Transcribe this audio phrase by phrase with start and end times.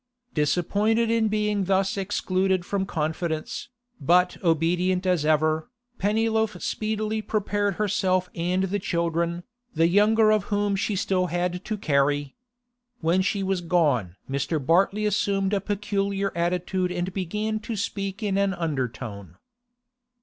[0.33, 3.69] Disappointed in being thus excluded from confidence,
[3.99, 9.43] but obedient as ever, Pennyloaf speedily prepared herself and the children,
[9.75, 12.35] the younger of whom she still had to carry.
[13.01, 14.57] When she was gone Mr.
[14.59, 19.37] Bartley assumed a peculiar attitude and began to speak in an undertone.